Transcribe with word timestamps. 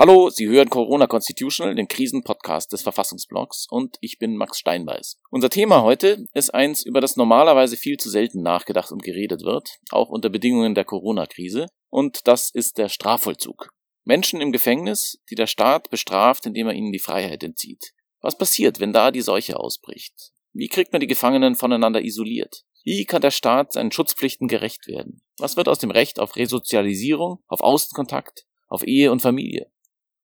Hallo, 0.00 0.30
Sie 0.30 0.46
hören 0.46 0.70
Corona 0.70 1.08
Constitutional, 1.08 1.74
den 1.74 1.88
Krisenpodcast 1.88 2.72
des 2.72 2.82
Verfassungsblogs 2.82 3.66
und 3.68 3.96
ich 4.00 4.20
bin 4.20 4.36
Max 4.36 4.60
Steinbeiß. 4.60 5.18
Unser 5.28 5.50
Thema 5.50 5.82
heute 5.82 6.24
ist 6.34 6.54
eins, 6.54 6.84
über 6.84 7.00
das 7.00 7.16
normalerweise 7.16 7.76
viel 7.76 7.96
zu 7.96 8.08
selten 8.08 8.40
nachgedacht 8.40 8.92
und 8.92 9.02
geredet 9.02 9.42
wird, 9.42 9.80
auch 9.90 10.08
unter 10.08 10.28
Bedingungen 10.28 10.76
der 10.76 10.84
Corona-Krise, 10.84 11.66
und 11.88 12.28
das 12.28 12.48
ist 12.54 12.78
der 12.78 12.88
Strafvollzug. 12.88 13.70
Menschen 14.04 14.40
im 14.40 14.52
Gefängnis, 14.52 15.18
die 15.30 15.34
der 15.34 15.48
Staat 15.48 15.90
bestraft, 15.90 16.46
indem 16.46 16.68
er 16.68 16.74
ihnen 16.74 16.92
die 16.92 17.00
Freiheit 17.00 17.42
entzieht. 17.42 17.92
Was 18.20 18.38
passiert, 18.38 18.78
wenn 18.78 18.92
da 18.92 19.10
die 19.10 19.20
Seuche 19.20 19.58
ausbricht? 19.58 20.30
Wie 20.52 20.68
kriegt 20.68 20.92
man 20.92 21.00
die 21.00 21.08
Gefangenen 21.08 21.56
voneinander 21.56 22.02
isoliert? 22.04 22.62
Wie 22.84 23.04
kann 23.04 23.20
der 23.20 23.32
Staat 23.32 23.72
seinen 23.72 23.90
Schutzpflichten 23.90 24.46
gerecht 24.46 24.86
werden? 24.86 25.22
Was 25.38 25.56
wird 25.56 25.66
aus 25.66 25.80
dem 25.80 25.90
Recht 25.90 26.20
auf 26.20 26.36
Resozialisierung, 26.36 27.42
auf 27.48 27.62
Außenkontakt, 27.62 28.46
auf 28.68 28.86
Ehe 28.86 29.10
und 29.10 29.22
Familie? 29.22 29.68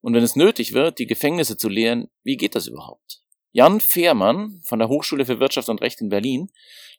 Und 0.05 0.13
wenn 0.13 0.23
es 0.23 0.37
nötig 0.37 0.75
wird, 0.75 0.99
die 0.99 1.07
Gefängnisse 1.07 1.57
zu 1.57 1.71
leeren, 1.71 2.11
wie 2.25 2.37
geht 2.37 2.55
das 2.55 2.67
überhaupt? 2.67 3.23
Jan 3.53 3.81
Fehrmann 3.81 4.61
von 4.63 4.79
der 4.79 4.89
Hochschule 4.89 5.25
für 5.25 5.41
Wirtschaft 5.41 5.71
und 5.71 5.81
Recht 5.81 6.03
in 6.03 6.11
Berlin 6.11 6.51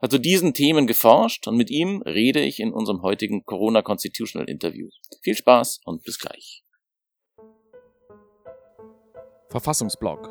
hat 0.01 0.09
zu 0.09 0.17
diesen 0.17 0.55
Themen 0.55 0.87
geforscht 0.87 1.47
und 1.47 1.55
mit 1.55 1.69
ihm 1.69 2.01
rede 2.01 2.41
ich 2.41 2.59
in 2.59 2.73
unserem 2.73 3.03
heutigen 3.03 3.45
Corona 3.45 3.83
Constitutional 3.83 4.49
Interview. 4.49 4.89
Viel 5.21 5.35
Spaß 5.35 5.81
und 5.85 6.03
bis 6.03 6.17
gleich. 6.17 6.63
Verfassungsblog 9.51 10.27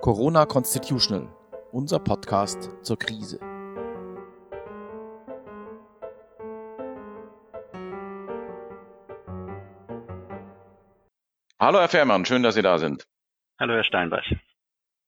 Corona 0.00 0.46
Constitutional, 0.46 1.32
unser 1.70 2.00
Podcast 2.00 2.70
zur 2.82 2.98
Krise. 2.98 3.38
Hallo 11.60 11.80
Herr 11.80 11.88
Fehrmann, 11.88 12.24
schön, 12.24 12.44
dass 12.44 12.54
Sie 12.54 12.62
da 12.62 12.78
sind. 12.78 13.04
Hallo 13.58 13.74
Herr 13.74 13.82
Steinbach. 13.82 14.22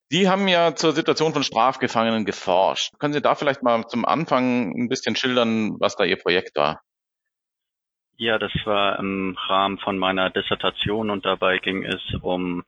Sie 0.09 0.29
haben 0.29 0.49
ja 0.49 0.75
zur 0.75 0.91
Situation 0.91 1.33
von 1.33 1.45
Strafgefangenen 1.45 2.25
geforscht. 2.25 2.99
Können 2.99 3.13
Sie 3.13 3.23
da 3.23 3.37
vielleicht 3.37 3.63
mal 3.63 3.87
zum 3.87 4.05
Anfang 4.05 4.73
ein 4.77 4.89
bisschen 4.89 5.15
schildern, 5.15 5.79
was 5.79 5.95
da 5.95 6.03
Ihr 6.03 6.17
Projekt 6.17 6.57
war? 6.57 6.81
Ja, 8.17 8.37
das 8.39 8.51
war 8.65 8.99
im 8.99 9.39
Rahmen 9.47 9.79
von 9.79 9.97
meiner 9.97 10.29
Dissertation 10.31 11.11
und 11.11 11.25
dabei 11.25 11.59
ging 11.59 11.85
es 11.85 12.03
um 12.21 12.65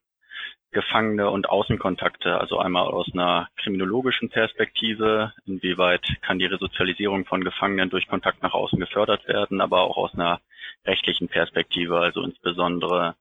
Gefangene 0.70 1.28
und 1.28 1.48
Außenkontakte, 1.48 2.38
also 2.38 2.60
einmal 2.60 2.86
aus 2.86 3.10
einer 3.12 3.48
kriminologischen 3.56 4.30
Perspektive, 4.30 5.32
inwieweit 5.44 6.06
kann 6.22 6.38
die 6.38 6.46
Resozialisierung 6.46 7.24
von 7.24 7.42
Gefangenen 7.42 7.90
durch 7.90 8.06
Kontakt 8.06 8.44
nach 8.44 8.54
außen 8.54 8.78
gefördert 8.78 9.26
werden, 9.26 9.60
aber 9.60 9.80
auch 9.80 9.96
aus 9.96 10.14
einer 10.14 10.40
rechtlichen 10.86 11.26
Perspektive, 11.26 11.98
also 11.98 12.22
insbesondere 12.22 13.16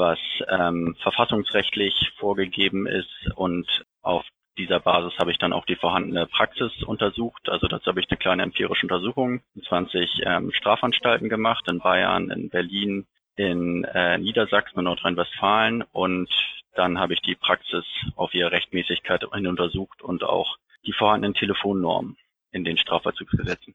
was 0.00 0.18
ähm, 0.48 0.96
verfassungsrechtlich 1.00 2.12
vorgegeben 2.18 2.88
ist 2.88 3.30
und 3.36 3.68
auf 4.02 4.24
dieser 4.58 4.80
Basis 4.80 5.16
habe 5.18 5.30
ich 5.30 5.38
dann 5.38 5.52
auch 5.52 5.64
die 5.64 5.76
vorhandene 5.76 6.26
Praxis 6.26 6.82
untersucht. 6.82 7.48
Also 7.48 7.68
dazu 7.68 7.86
habe 7.86 8.00
ich 8.00 8.10
eine 8.10 8.18
kleine 8.18 8.42
empirische 8.42 8.86
Untersuchung 8.86 9.40
in 9.54 9.62
20 9.62 10.22
ähm, 10.26 10.52
Strafanstalten 10.52 11.28
gemacht, 11.28 11.68
in 11.68 11.78
Bayern, 11.78 12.30
in 12.30 12.50
Berlin, 12.50 13.06
in 13.36 13.84
äh, 13.84 14.18
Niedersachsen 14.18 14.78
und 14.78 14.84
Nordrhein-Westfalen 14.84 15.82
und 15.92 16.28
dann 16.74 16.98
habe 16.98 17.14
ich 17.14 17.20
die 17.20 17.34
Praxis 17.34 17.84
auf 18.16 18.34
ihre 18.34 18.52
Rechtmäßigkeit 18.52 19.24
hin 19.32 19.46
untersucht 19.46 20.02
und 20.02 20.24
auch 20.24 20.56
die 20.86 20.92
vorhandenen 20.92 21.34
Telefonnormen 21.34 22.16
in 22.52 22.64
den 22.64 22.76
Strafvollzugsgesetzen. 22.76 23.74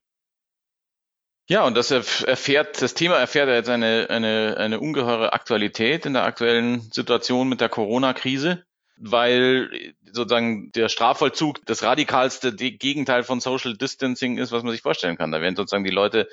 Ja, 1.48 1.64
und 1.64 1.78
das 1.78 1.92
erfährt, 1.92 2.82
das 2.82 2.96
Thema 2.96 3.18
erfährt 3.18 3.50
jetzt 3.50 3.70
eine, 3.70 4.08
eine, 4.10 4.56
eine 4.58 4.80
ungeheure 4.80 5.34
Aktualität 5.34 6.08
in 6.08 6.14
der 6.14 6.24
aktuellen 6.24 6.82
Situation 6.92 7.48
mit 7.48 7.62
der 7.62 7.70
Corona-Krise, 7.70 8.66
weil 8.98 9.94
sozusagen 10.12 10.72
der 10.72 10.90
Strafvollzug 10.90 11.64
das 11.68 11.84
radikalste 11.84 12.56
Gegenteil 12.56 13.22
von 13.22 13.42
Social 13.42 13.78
Distancing 13.78 14.40
ist, 14.40 14.52
was 14.52 14.64
man 14.64 14.72
sich 14.72 14.82
vorstellen 14.82 15.18
kann. 15.18 15.32
Da 15.32 15.40
werden 15.40 15.56
sozusagen 15.56 15.84
die 15.84 15.92
Leute 15.92 16.28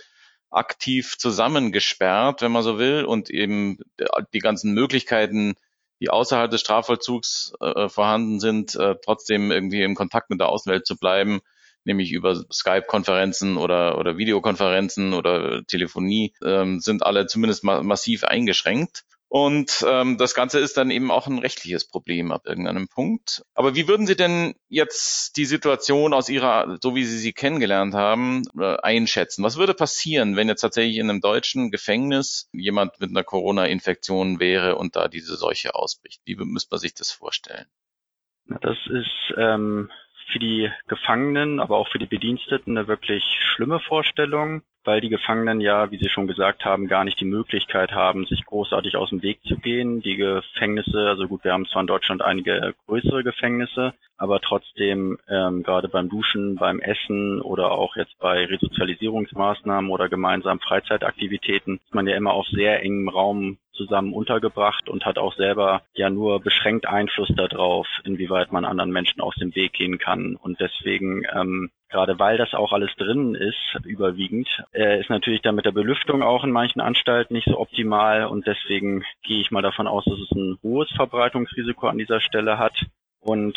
aktiv 0.51 1.19
zusammengesperrt, 1.19 2.41
wenn 2.41 2.53
man 2.53 2.63
so 2.63 2.79
will, 2.79 3.05
und 3.05 3.29
eben 3.29 3.79
die 4.33 4.39
ganzen 4.39 4.73
Möglichkeiten, 4.73 5.57
die 6.01 6.09
außerhalb 6.09 6.51
des 6.51 6.63
Strafvollzugs 6.63 7.53
äh, 7.61 7.89
vorhanden 7.91 8.41
sind, 8.41 8.77
äh, 8.77 8.97
trotzdem 9.05 9.51
irgendwie 9.51 9.83
im 9.83 9.95
Kontakt 9.95 10.31
mit 10.31 10.41
der 10.41 10.49
Außenwelt 10.49 10.87
zu 10.87 10.97
bleiben, 10.97 11.43
nämlich 11.85 12.13
über 12.13 12.35
Skype-Konferenzen 12.53 13.57
oder, 13.57 13.99
oder 13.99 14.17
Videokonferenzen 14.17 15.15
oder 15.15 15.65
Telefonie, 15.67 16.35
ähm, 16.45 16.81
sind 16.81 17.05
alle 17.05 17.27
zumindest 17.27 17.65
ma 17.65 17.83
massiv 17.83 18.25
eingeschränkt. 18.25 19.05
Und 19.33 19.83
ähm, 19.89 20.19
das 20.19 20.35
Ganze 20.35 20.59
ist 20.59 20.77
dann 20.77 20.91
eben 20.91 21.11
auch 21.11 21.27
ein 21.27 21.39
rechtliches 21.39 21.89
Problem 21.89 22.33
ab 22.33 22.43
irgendeinem 22.45 22.87
Punkt. 22.87 23.43
Aber 23.55 23.75
wie 23.75 23.89
würden 23.89 24.07
Sie 24.07 24.15
denn 24.15 24.55
jetzt 24.69 25.39
die 25.39 25.47
Situation 25.47 26.13
aus 26.13 26.29
Ihrer, 26.29 26.77
so 26.83 26.95
wie 26.95 27.05
Sie 27.05 27.17
sie 27.17 27.33
kennengelernt 27.33 27.95
haben, 27.95 28.43
äh, 28.61 28.77
einschätzen? 28.83 29.43
Was 29.43 29.57
würde 29.57 29.73
passieren, 29.73 30.37
wenn 30.37 30.49
jetzt 30.49 30.61
tatsächlich 30.61 30.99
in 30.99 31.09
einem 31.09 31.23
deutschen 31.23 31.71
Gefängnis 31.71 32.51
jemand 32.53 33.01
mit 33.01 33.09
einer 33.09 33.25
Corona-Infektion 33.25 34.39
wäre 34.39 34.77
und 34.77 34.97
da 34.97 35.09
diese 35.09 35.37
Seuche 35.37 35.75
ausbricht? 35.75 36.21
Wie 36.27 36.37
müsste 36.37 36.75
man 36.75 36.81
sich 36.81 36.93
das 36.93 37.11
vorstellen? 37.11 37.65
Das 38.61 38.77
ist 38.91 39.35
ähm, 39.39 39.91
für 40.31 40.39
die 40.39 40.71
Gefangenen, 40.89 41.61
aber 41.61 41.77
auch 41.77 41.89
für 41.89 41.99
die 41.99 42.07
Bediensteten 42.07 42.77
eine 42.77 42.89
wirklich 42.89 43.25
schlimme 43.41 43.81
Vorstellung, 43.81 44.63
weil 44.85 45.01
die 45.01 45.09
Gefangenen 45.09 45.61
ja, 45.61 45.91
wie 45.91 45.99
Sie 45.99 46.09
schon 46.09 46.27
gesagt 46.27 46.65
haben, 46.65 46.89
gar 46.89 47.05
nicht 47.05 47.21
die 47.21 47.25
Möglichkeit 47.25 47.93
haben, 47.93 48.27
sich 48.27 48.45
großartig 48.45 48.97
aus 48.97 49.11
dem 49.11 49.23
Weg 49.23 49.41
zu 49.45 49.57
gehen. 49.57 50.03
Die 50.03 50.17
Gefängnisse, 50.17 51.09
also 51.09 51.29
gut, 51.29 51.45
wir 51.45 51.53
haben 51.53 51.67
zwar 51.67 51.83
in 51.83 51.87
Deutschland 51.87 52.23
einige 52.23 52.75
größere 52.87 53.23
Gefängnisse, 53.23 53.95
aber 54.17 54.41
trotzdem 54.41 55.19
ähm, 55.29 55.63
gerade 55.63 55.89
beim 55.89 56.09
Duschen, 56.09 56.57
beim 56.57 56.81
Essen 56.81 57.41
oder 57.41 57.73
auch 57.73 57.97
jetzt 57.97 58.19
bei 58.19 58.45
Resozialisierungsmaßnahmen 58.47 59.91
oder 59.91 60.09
gemeinsamen 60.09 60.61
Freizeitaktivitäten 60.61 61.81
ist 61.85 61.95
man 61.95 62.07
ja 62.07 62.17
immer 62.17 62.33
auf 62.33 62.47
sehr 62.49 62.83
engem 62.83 63.09
Raum 63.09 63.59
zusammen 63.73 64.13
untergebracht 64.13 64.89
und 64.89 65.05
hat 65.05 65.19
auch 65.19 65.35
selber 65.35 65.83
ja 65.95 66.11
nur 66.11 66.41
beschränkt 66.41 66.87
Einfluss 66.87 67.33
darauf, 67.35 67.87
inwieweit 68.05 68.53
man 68.53 68.65
anderen 68.65 68.91
Menschen 68.91 69.21
aus 69.21 69.35
dem 69.37 69.55
Weg 69.55 69.73
gehen 69.73 69.99
kann. 69.99 70.37
Und 70.37 70.61
deswegen, 70.61 71.23
ähm, 71.35 71.71
gerade 71.89 72.19
weil 72.19 72.39
das 72.39 72.55
auch 72.55 72.73
alles 72.73 72.91
drinnen 72.97 73.35
ist, 73.35 73.79
überwiegend, 73.85 74.49
äh, 74.73 75.01
ist 75.01 75.11
natürlich 75.11 75.43
dann 75.43 75.55
mit 75.55 75.65
der 75.65 75.73
Belüftung 75.73 76.23
auch 76.23 76.45
in 76.45 76.51
manchen 76.51 76.81
Anstalten 76.81 77.35
nicht 77.35 77.49
so 77.49 77.59
optimal. 77.59 78.27
Und 78.27 78.47
deswegen 78.47 79.05
gehe 79.23 79.41
ich 79.41 79.51
mal 79.51 79.63
davon 79.63 79.87
aus, 79.87 80.05
dass 80.05 80.19
es 80.19 80.31
ein 80.33 80.59
hohes 80.63 80.91
Verbreitungsrisiko 80.95 81.87
an 81.89 81.99
dieser 81.99 82.21
Stelle 82.21 82.59
hat. 82.59 82.75
Und 83.21 83.57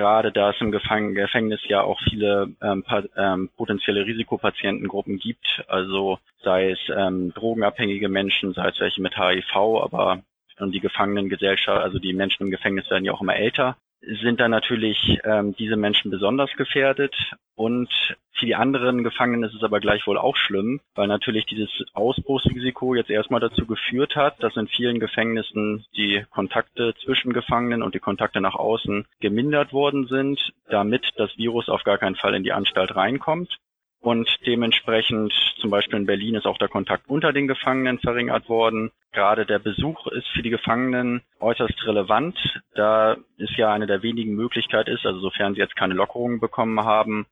gerade 0.00 0.32
da 0.32 0.50
es 0.50 0.60
im 0.60 0.72
Gefängnis 0.72 1.60
ja 1.68 1.82
auch 1.82 2.00
viele 2.08 2.48
ähm, 2.62 2.84
ähm, 3.16 3.50
potenzielle 3.54 4.06
Risikopatientengruppen 4.06 5.18
gibt, 5.18 5.62
also 5.68 6.18
sei 6.42 6.70
es 6.70 6.78
ähm, 6.96 7.34
drogenabhängige 7.34 8.08
Menschen, 8.08 8.54
sei 8.54 8.68
es 8.68 8.80
welche 8.80 9.02
mit 9.02 9.18
HIV, 9.18 9.54
aber 9.54 10.22
und 10.58 10.72
die 10.72 10.80
Gefangenengesellschaft, 10.80 11.82
also 11.82 11.98
die 11.98 12.12
Menschen 12.12 12.44
im 12.44 12.50
Gefängnis 12.50 12.90
werden 12.90 13.04
ja 13.04 13.12
auch 13.12 13.22
immer 13.22 13.36
älter 13.36 13.76
sind 14.00 14.40
dann 14.40 14.50
natürlich 14.50 15.18
ähm, 15.24 15.54
diese 15.56 15.76
Menschen 15.76 16.10
besonders 16.10 16.50
gefährdet. 16.56 17.14
Und 17.54 17.90
für 18.32 18.46
die 18.46 18.54
anderen 18.54 19.04
Gefangenen 19.04 19.44
ist 19.44 19.54
es 19.54 19.62
aber 19.62 19.80
gleichwohl 19.80 20.16
auch 20.16 20.36
schlimm, 20.36 20.80
weil 20.94 21.08
natürlich 21.08 21.44
dieses 21.44 21.68
Ausbruchsrisiko 21.92 22.94
jetzt 22.94 23.10
erstmal 23.10 23.40
dazu 23.40 23.66
geführt 23.66 24.16
hat, 24.16 24.42
dass 24.42 24.56
in 24.56 24.66
vielen 24.66 24.98
Gefängnissen 24.98 25.84
die 25.94 26.24
Kontakte 26.30 26.94
zwischen 27.04 27.34
Gefangenen 27.34 27.82
und 27.82 27.94
die 27.94 28.00
Kontakte 28.00 28.40
nach 28.40 28.54
außen 28.54 29.04
gemindert 29.20 29.74
worden 29.74 30.06
sind, 30.06 30.52
damit 30.70 31.10
das 31.16 31.36
Virus 31.36 31.68
auf 31.68 31.84
gar 31.84 31.98
keinen 31.98 32.16
Fall 32.16 32.34
in 32.34 32.42
die 32.42 32.52
Anstalt 32.52 32.96
reinkommt. 32.96 33.58
Und 34.00 34.28
dementsprechend, 34.46 35.32
zum 35.60 35.70
Beispiel 35.70 35.98
in 35.98 36.06
Berlin, 36.06 36.34
ist 36.34 36.46
auch 36.46 36.56
der 36.56 36.68
Kontakt 36.68 37.08
unter 37.08 37.34
den 37.34 37.46
Gefangenen 37.46 37.98
verringert 37.98 38.48
worden. 38.48 38.90
Gerade 39.12 39.44
der 39.44 39.58
Besuch 39.58 40.06
ist 40.06 40.26
für 40.28 40.42
die 40.42 40.50
Gefangenen 40.50 41.20
äußerst 41.38 41.86
relevant, 41.86 42.38
da 42.74 43.18
es 43.36 43.54
ja 43.56 43.72
eine 43.72 43.86
der 43.86 44.02
wenigen 44.02 44.34
Möglichkeiten 44.34 44.90
ist, 44.90 45.04
also 45.04 45.20
sofern 45.20 45.54
sie 45.54 45.60
jetzt 45.60 45.76
keine 45.76 45.94
Lockerungen 45.94 46.40
bekommen 46.40 46.80
haben, 46.82 47.26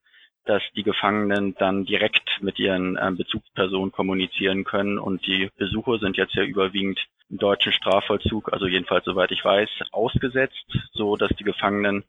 dass 0.45 0.63
die 0.77 0.83
Gefangenen 0.83 1.55
dann 1.59 1.87
direkt 1.87 2.43
mit 2.43 2.59
ihren 2.59 2.97
äh, 2.97 3.13
Bezugspersonen 3.13 3.93
kommunizieren 3.93 4.65
können. 4.65 4.99
Und 4.99 5.27
die 5.27 5.51
Besuche 5.57 5.99
sind 5.99 6.19
jetzt 6.19 6.35
ja 6.35 6.43
überwiegend 6.43 6.99
im 7.31 7.39
deutschen 7.39 7.73
Strafvollzug, 7.73 8.53
also 8.53 8.67
jedenfalls 8.67 9.05
soweit 9.05 9.31
ich 9.31 9.45
weiß, 9.45 9.69
ausgesetzt, 9.91 10.67
so 10.93 11.17
dass 11.17 11.31
die 11.39 11.45
Gefangenen 11.45 12.05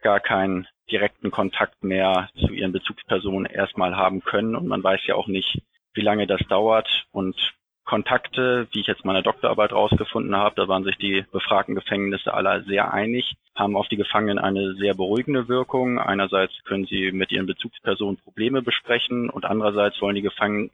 gar 0.00 0.20
keinen 0.20 0.66
direkten 0.90 1.30
Kontakt 1.30 1.82
mehr 1.82 2.30
zu 2.38 2.52
ihren 2.52 2.72
Bezugspersonen 2.72 3.46
erstmal 3.46 3.96
haben 3.96 4.22
können. 4.22 4.56
Und 4.56 4.66
man 4.66 4.82
weiß 4.82 5.00
ja 5.06 5.14
auch 5.14 5.26
nicht, 5.26 5.62
wie 5.94 6.00
lange 6.02 6.26
das 6.26 6.40
dauert. 6.48 7.06
Und 7.10 7.54
Kontakte, 7.88 8.68
wie 8.72 8.80
ich 8.80 8.86
jetzt 8.86 9.06
meine 9.06 9.22
Doktorarbeit 9.22 9.72
rausgefunden 9.72 10.36
habe, 10.36 10.54
da 10.56 10.68
waren 10.68 10.84
sich 10.84 10.98
die 10.98 11.24
befragten 11.32 11.74
Gefängnisse 11.74 12.34
alle 12.34 12.62
sehr 12.64 12.92
einig, 12.92 13.34
haben 13.56 13.76
auf 13.76 13.88
die 13.88 13.96
Gefangenen 13.96 14.38
eine 14.38 14.74
sehr 14.74 14.92
beruhigende 14.92 15.48
Wirkung. 15.48 15.98
Einerseits 15.98 16.52
können 16.64 16.84
sie 16.84 17.12
mit 17.12 17.32
ihren 17.32 17.46
Bezugspersonen 17.46 18.18
Probleme 18.18 18.60
besprechen 18.60 19.30
und 19.30 19.46
andererseits 19.46 20.02
wollen 20.02 20.16
die 20.16 20.28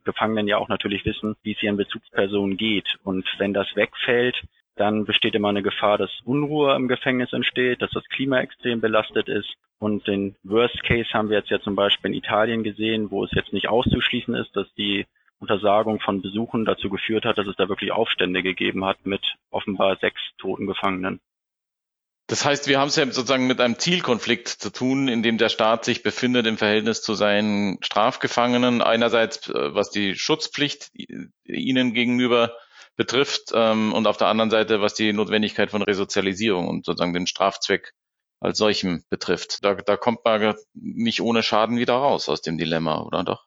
Gefangenen 0.04 0.48
ja 0.48 0.58
auch 0.58 0.68
natürlich 0.68 1.04
wissen, 1.04 1.36
wie 1.44 1.52
es 1.52 1.62
ihren 1.62 1.76
Bezugspersonen 1.76 2.56
geht. 2.56 2.96
Und 3.04 3.24
wenn 3.38 3.54
das 3.54 3.68
wegfällt, 3.76 4.42
Dann 4.76 5.04
besteht 5.04 5.34
immer 5.34 5.50
eine 5.50 5.62
Gefahr, 5.62 5.98
dass 5.98 6.10
Unruhe 6.24 6.74
im 6.74 6.88
Gefängnis 6.88 7.32
entsteht, 7.32 7.80
dass 7.80 7.90
das 7.92 8.04
Klima 8.08 8.40
extrem 8.40 8.80
belastet 8.80 9.28
ist. 9.28 9.54
Und 9.78 10.06
den 10.06 10.34
Worst 10.42 10.82
Case 10.82 11.10
haben 11.12 11.30
wir 11.30 11.38
jetzt 11.38 11.50
ja 11.50 11.60
zum 11.60 11.76
Beispiel 11.76 12.10
in 12.10 12.16
Italien 12.16 12.64
gesehen, 12.64 13.10
wo 13.10 13.24
es 13.24 13.30
jetzt 13.32 13.52
nicht 13.52 13.68
auszuschließen 13.68 14.34
ist, 14.34 14.54
dass 14.56 14.72
die 14.74 15.06
Untersagung 15.44 16.00
von 16.00 16.22
Besuchen 16.22 16.64
dazu 16.64 16.88
geführt 16.88 17.26
hat, 17.26 17.36
dass 17.36 17.46
es 17.46 17.56
da 17.56 17.68
wirklich 17.68 17.92
Aufstände 17.92 18.42
gegeben 18.42 18.86
hat 18.86 19.04
mit 19.04 19.20
offenbar 19.50 19.98
sechs 20.00 20.20
toten 20.38 20.66
Gefangenen. 20.66 21.20
Das 22.28 22.46
heißt, 22.46 22.68
wir 22.68 22.80
haben 22.80 22.88
es 22.88 22.96
ja 22.96 23.04
sozusagen 23.04 23.46
mit 23.46 23.60
einem 23.60 23.78
Zielkonflikt 23.78 24.48
zu 24.48 24.72
tun, 24.72 25.08
in 25.08 25.22
dem 25.22 25.36
der 25.36 25.50
Staat 25.50 25.84
sich 25.84 26.02
befindet 26.02 26.46
im 26.46 26.56
Verhältnis 26.56 27.02
zu 27.02 27.12
seinen 27.12 27.76
Strafgefangenen. 27.82 28.80
Einerseits, 28.80 29.50
äh, 29.50 29.74
was 29.74 29.90
die 29.90 30.14
Schutzpflicht 30.14 30.90
ihnen 31.44 31.92
gegenüber 31.92 32.56
betrifft 32.96 33.52
ähm, 33.52 33.92
und 33.92 34.06
auf 34.06 34.16
der 34.16 34.28
anderen 34.28 34.50
Seite, 34.50 34.80
was 34.80 34.94
die 34.94 35.12
Notwendigkeit 35.12 35.70
von 35.70 35.82
Resozialisierung 35.82 36.68
und 36.68 36.86
sozusagen 36.86 37.12
den 37.12 37.26
Strafzweck 37.26 37.92
als 38.40 38.56
solchem 38.56 39.04
betrifft. 39.10 39.62
Da, 39.62 39.74
da 39.74 39.98
kommt 39.98 40.24
man 40.24 40.54
nicht 40.72 41.20
ohne 41.20 41.42
Schaden 41.42 41.76
wieder 41.76 41.94
raus 41.94 42.30
aus 42.30 42.40
dem 42.40 42.56
Dilemma, 42.56 43.02
oder 43.02 43.22
doch? 43.22 43.44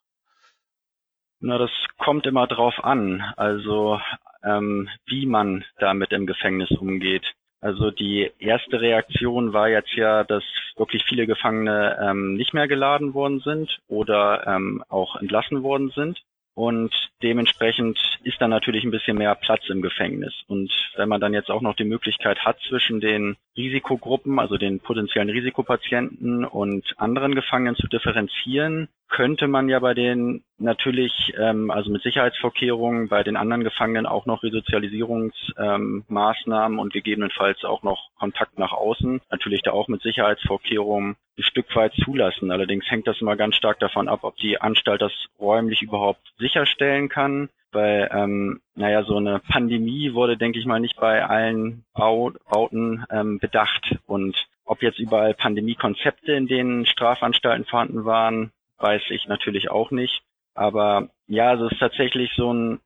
Na, 1.39 1.57
das 1.57 1.71
kommt 1.99 2.25
immer 2.25 2.47
drauf 2.47 2.83
an, 2.83 3.23
also 3.35 3.99
ähm, 4.43 4.89
wie 5.05 5.25
man 5.25 5.63
damit 5.79 6.11
im 6.11 6.25
Gefängnis 6.25 6.71
umgeht. 6.71 7.33
Also 7.61 7.91
die 7.91 8.31
erste 8.39 8.81
Reaktion 8.81 9.53
war 9.53 9.67
jetzt 9.67 9.93
ja, 9.93 10.23
dass 10.23 10.43
wirklich 10.75 11.03
viele 11.05 11.25
Gefangene 11.25 11.97
ähm, 12.01 12.35
nicht 12.35 12.53
mehr 12.53 12.67
geladen 12.67 13.13
worden 13.13 13.39
sind 13.39 13.79
oder 13.87 14.45
ähm, 14.47 14.83
auch 14.89 15.15
entlassen 15.15 15.63
worden 15.63 15.91
sind. 15.95 16.21
Und 16.53 16.91
dementsprechend 17.21 17.99
ist 18.23 18.41
dann 18.41 18.49
natürlich 18.49 18.83
ein 18.83 18.89
bisschen 18.89 19.17
mehr 19.17 19.35
Platz 19.35 19.69
im 19.69 19.83
Gefängnis. 19.83 20.33
Und 20.47 20.71
wenn 20.95 21.07
man 21.07 21.21
dann 21.21 21.35
jetzt 21.35 21.51
auch 21.51 21.61
noch 21.61 21.75
die 21.75 21.83
Möglichkeit 21.83 22.39
hat, 22.45 22.59
zwischen 22.67 22.99
den 22.99 23.37
Risikogruppen, 23.55 24.39
also 24.39 24.57
den 24.57 24.79
potenziellen 24.79 25.29
Risikopatienten 25.29 26.45
und 26.45 26.95
anderen 26.97 27.35
Gefangenen 27.35 27.75
zu 27.75 27.85
differenzieren, 27.87 28.89
könnte 29.07 29.47
man 29.47 29.69
ja 29.69 29.77
bei 29.77 29.93
den 29.93 30.43
natürlich, 30.59 31.33
ähm, 31.37 31.71
also 31.71 31.91
mit 31.91 32.03
Sicherheitsvorkehrungen, 32.03 33.09
bei 33.09 33.23
den 33.23 33.37
anderen 33.37 33.63
Gefangenen 33.63 34.05
auch 34.05 34.25
noch 34.25 34.43
Resozialisierungsmaßnahmen 34.43 36.77
ähm, 36.77 36.79
und 36.79 36.93
gegebenenfalls 36.93 37.63
auch 37.63 37.83
noch 37.83 38.09
Kontakt 38.17 38.59
nach 38.59 38.73
außen, 38.73 39.21
natürlich 39.29 39.61
da 39.63 39.71
auch 39.71 39.87
mit 39.87 40.01
Sicherheitsvorkehrungen 40.01 41.15
ein 41.37 41.43
Stück 41.43 41.73
weit 41.75 41.93
zulassen. 42.03 42.51
Allerdings 42.51 42.89
hängt 42.89 43.07
das 43.07 43.21
immer 43.21 43.35
ganz 43.35 43.55
stark 43.55 43.79
davon 43.79 44.07
ab, 44.07 44.19
ob 44.23 44.37
die 44.37 44.59
Anstalt 44.59 45.01
das 45.01 45.13
räumlich 45.39 45.81
überhaupt 45.81 46.21
sicherstellen 46.37 47.09
kann 47.09 47.49
weil, 47.71 48.09
ähm, 48.11 48.61
naja, 48.75 49.03
so 49.03 49.17
eine 49.17 49.39
Pandemie 49.39 50.13
wurde, 50.13 50.37
denke 50.37 50.59
ich 50.59 50.65
mal, 50.65 50.79
nicht 50.79 50.99
bei 50.99 51.25
allen 51.25 51.83
Bau 51.93 52.31
Bauten 52.49 53.05
ähm, 53.11 53.39
bedacht. 53.39 53.97
Und 54.05 54.47
ob 54.65 54.81
jetzt 54.81 54.99
überall 54.99 55.33
Pandemiekonzepte 55.33 56.33
in 56.33 56.47
denen 56.47 56.85
Strafanstalten 56.85 57.65
vorhanden 57.65 58.05
waren, 58.05 58.51
weiß 58.79 59.03
ich 59.09 59.27
natürlich 59.27 59.69
auch 59.69 59.91
nicht. 59.91 60.21
Aber 60.57 61.09
ja, 61.27 61.49
also 61.49 61.67
es 61.67 61.73
ist 61.73 61.79
tatsächlich 61.79 62.31
so 62.35 62.53
ein 62.53 62.79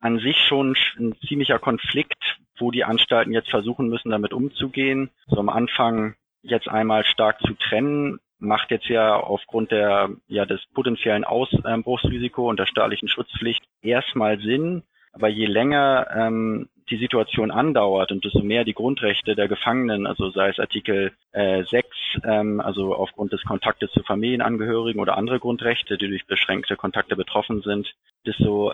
an 0.00 0.18
sich 0.18 0.36
schon 0.48 0.76
ein 0.98 1.14
ziemlicher 1.28 1.60
Konflikt, 1.60 2.38
wo 2.58 2.72
die 2.72 2.84
Anstalten 2.84 3.32
jetzt 3.32 3.50
versuchen 3.50 3.88
müssen, 3.88 4.10
damit 4.10 4.32
umzugehen. 4.32 5.10
So 5.28 5.38
am 5.38 5.48
Anfang 5.48 6.16
jetzt 6.42 6.68
einmal 6.68 7.04
stark 7.04 7.40
zu 7.42 7.54
trennen, 7.54 8.18
macht 8.40 8.72
jetzt 8.72 8.88
ja 8.88 9.14
aufgrund 9.14 9.70
der, 9.70 10.10
ja, 10.26 10.44
des 10.44 10.60
potenziellen 10.74 11.22
Ausbruchsrisiko 11.22 12.50
und 12.50 12.58
der 12.58 12.66
staatlichen 12.66 13.06
Schutzpflicht 13.08 13.62
erstmal 13.80 14.40
Sinn. 14.40 14.82
Aber 15.12 15.28
je 15.28 15.46
länger 15.46 16.08
ähm, 16.12 16.68
die 16.90 16.98
Situation 16.98 17.50
andauert 17.50 18.12
und 18.12 18.24
desto 18.24 18.40
mehr 18.40 18.64
die 18.64 18.74
Grundrechte 18.74 19.34
der 19.34 19.48
Gefangenen, 19.48 20.06
also 20.06 20.30
sei 20.30 20.48
es 20.48 20.58
Artikel 20.58 21.12
äh, 21.32 21.64
6, 21.64 21.88
ähm, 22.24 22.60
also 22.60 22.94
aufgrund 22.94 23.32
des 23.32 23.42
Kontaktes 23.44 23.90
zu 23.92 24.02
Familienangehörigen 24.02 25.00
oder 25.00 25.16
andere 25.16 25.40
Grundrechte, 25.40 25.98
die 25.98 26.08
durch 26.08 26.26
beschränkte 26.26 26.76
Kontakte 26.76 27.16
betroffen 27.16 27.62
sind, 27.62 27.94
desto 28.26 28.72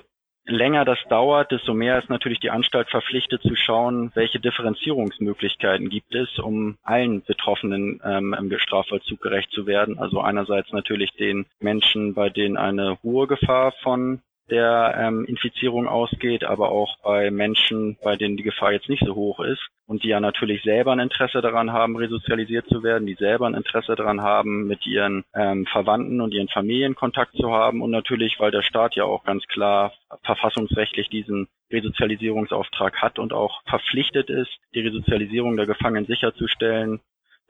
länger 0.48 0.84
das 0.84 0.98
dauert, 1.08 1.52
desto 1.52 1.74
mehr 1.74 1.98
ist 1.98 2.08
natürlich 2.08 2.40
die 2.40 2.50
Anstalt 2.50 2.88
verpflichtet 2.88 3.42
zu 3.42 3.54
schauen, 3.54 4.10
welche 4.14 4.40
Differenzierungsmöglichkeiten 4.40 5.90
gibt 5.90 6.14
es, 6.14 6.38
um 6.38 6.78
allen 6.82 7.22
Betroffenen 7.22 8.00
ähm, 8.04 8.34
im 8.34 8.58
Strafvollzug 8.58 9.20
gerecht 9.20 9.50
zu 9.52 9.66
werden. 9.66 9.98
Also 9.98 10.20
einerseits 10.20 10.72
natürlich 10.72 11.12
den 11.12 11.46
Menschen, 11.60 12.14
bei 12.14 12.30
denen 12.30 12.56
eine 12.56 12.98
hohe 13.02 13.26
Gefahr 13.26 13.72
von 13.82 14.20
der 14.50 14.94
ähm, 14.98 15.24
Infizierung 15.24 15.86
ausgeht, 15.86 16.44
aber 16.44 16.70
auch 16.70 16.96
bei 17.02 17.30
Menschen, 17.30 17.96
bei 18.02 18.16
denen 18.16 18.36
die 18.36 18.42
Gefahr 18.42 18.72
jetzt 18.72 18.88
nicht 18.88 19.04
so 19.04 19.14
hoch 19.14 19.40
ist 19.40 19.60
und 19.86 20.02
die 20.02 20.08
ja 20.08 20.20
natürlich 20.20 20.62
selber 20.62 20.92
ein 20.92 21.00
Interesse 21.00 21.40
daran 21.40 21.72
haben, 21.72 21.96
resozialisiert 21.96 22.66
zu 22.68 22.82
werden, 22.82 23.06
die 23.06 23.14
selber 23.14 23.46
ein 23.46 23.54
Interesse 23.54 23.94
daran 23.96 24.20
haben, 24.20 24.66
mit 24.66 24.86
ihren 24.86 25.24
ähm, 25.34 25.66
Verwandten 25.66 26.20
und 26.20 26.34
ihren 26.34 26.48
Familien 26.48 26.94
Kontakt 26.94 27.34
zu 27.34 27.50
haben 27.50 27.82
und 27.82 27.90
natürlich, 27.90 28.38
weil 28.38 28.50
der 28.50 28.62
Staat 28.62 28.94
ja 28.94 29.04
auch 29.04 29.24
ganz 29.24 29.46
klar 29.46 29.92
verfassungsrechtlich 30.24 31.08
diesen 31.08 31.48
Resozialisierungsauftrag 31.70 33.00
hat 33.02 33.18
und 33.18 33.32
auch 33.32 33.62
verpflichtet 33.68 34.30
ist, 34.30 34.50
die 34.74 34.80
Resozialisierung 34.80 35.56
der 35.56 35.66
Gefangenen 35.66 36.06
sicherzustellen, 36.06 37.00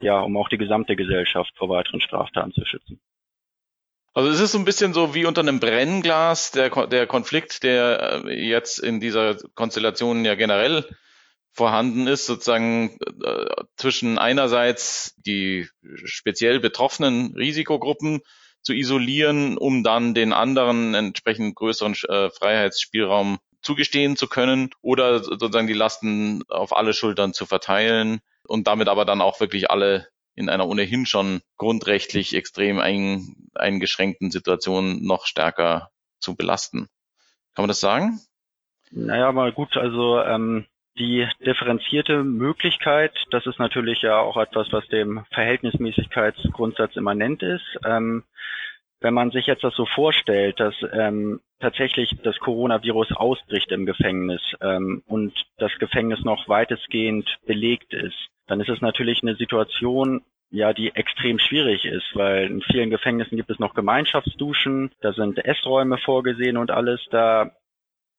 ja, 0.01 0.19
um 0.19 0.35
auch 0.37 0.49
die 0.49 0.57
gesamte 0.57 0.95
Gesellschaft 0.95 1.51
vor 1.57 1.69
weiteren 1.69 2.01
Straftaten 2.01 2.51
zu 2.53 2.65
schützen. 2.65 2.99
Also 4.13 4.29
es 4.29 4.39
ist 4.39 4.53
so 4.53 4.57
ein 4.57 4.65
bisschen 4.65 4.93
so 4.93 5.13
wie 5.13 5.25
unter 5.25 5.41
einem 5.41 5.59
Brennglas 5.59 6.51
der, 6.51 6.87
der 6.87 7.07
Konflikt, 7.07 7.63
der 7.63 8.23
äh, 8.25 8.47
jetzt 8.47 8.79
in 8.79 8.99
dieser 8.99 9.35
Konstellation 9.55 10.25
ja 10.25 10.35
generell 10.35 10.85
vorhanden 11.51 12.07
ist, 12.07 12.25
sozusagen 12.25 12.97
äh, 13.23 13.45
zwischen 13.77 14.17
einerseits 14.17 15.15
die 15.17 15.67
speziell 16.05 16.59
betroffenen 16.59 17.35
Risikogruppen 17.35 18.21
zu 18.61 18.73
isolieren, 18.73 19.57
um 19.57 19.83
dann 19.83 20.13
den 20.13 20.33
anderen 20.33 20.93
entsprechend 20.95 21.55
größeren 21.55 21.95
äh, 22.07 22.29
Freiheitsspielraum 22.29 23.39
zugestehen 23.61 24.15
zu 24.15 24.27
können 24.27 24.71
oder 24.81 25.23
sozusagen 25.23 25.67
die 25.67 25.73
Lasten 25.73 26.43
auf 26.47 26.75
alle 26.75 26.93
Schultern 26.93 27.33
zu 27.33 27.45
verteilen 27.45 28.21
und 28.47 28.67
damit 28.67 28.87
aber 28.87 29.05
dann 29.05 29.21
auch 29.21 29.39
wirklich 29.39 29.69
alle 29.69 30.07
in 30.39 30.47
einer 30.47 30.67
ohnehin 30.67 31.05
schon 31.05 31.41
grundrechtlich 31.57 32.33
extrem 32.33 32.79
ein, 32.79 33.35
eingeschränkten 33.55 34.31
Situation 34.31 35.03
noch 35.03 35.25
stärker 35.25 35.89
zu 36.19 36.35
belasten. 36.35 36.87
Kann 37.53 37.63
man 37.63 37.67
das 37.67 37.81
sagen? 37.81 38.21
Naja, 38.89 39.31
mal 39.33 39.51
gut, 39.51 39.75
also 39.75 40.21
ähm, 40.21 40.65
die 40.97 41.27
differenzierte 41.45 42.23
Möglichkeit, 42.23 43.11
das 43.31 43.45
ist 43.45 43.59
natürlich 43.59 44.01
ja 44.01 44.17
auch 44.19 44.37
etwas, 44.37 44.71
was 44.71 44.87
dem 44.87 45.25
Verhältnismäßigkeitsgrundsatz 45.31 46.95
immanent 46.95 47.43
ist. 47.43 47.77
Ähm, 47.85 48.23
wenn 49.01 49.13
man 49.13 49.31
sich 49.31 49.45
jetzt 49.45 49.63
das 49.63 49.75
so 49.75 49.85
vorstellt, 49.85 50.59
dass 50.61 50.75
ähm, 50.93 51.41
tatsächlich 51.59 52.17
das 52.23 52.37
Coronavirus 52.39 53.11
ausbricht 53.11 53.71
im 53.71 53.85
Gefängnis 53.85 54.41
ähm, 54.61 55.03
und 55.05 55.33
das 55.57 55.71
Gefängnis 55.79 56.23
noch 56.23 56.47
weitestgehend 56.47 57.39
belegt 57.45 57.93
ist, 57.93 58.29
dann 58.49 58.59
ist 58.59 58.69
es 58.69 58.81
natürlich 58.81 59.21
eine 59.21 59.35
Situation, 59.35 60.23
ja, 60.49 60.73
die 60.73 60.95
extrem 60.95 61.37
schwierig 61.37 61.85
ist, 61.85 62.15
weil 62.15 62.47
in 62.49 62.61
vielen 62.61 62.89
Gefängnissen 62.89 63.37
gibt 63.37 63.51
es 63.51 63.59
noch 63.59 63.75
Gemeinschaftsduschen, 63.75 64.91
da 65.01 65.13
sind 65.13 65.37
Essräume 65.45 65.99
vorgesehen 65.99 66.57
und 66.57 66.71
alles, 66.71 66.99
da 67.11 67.51